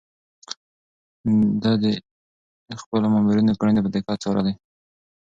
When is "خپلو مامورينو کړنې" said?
2.81-3.81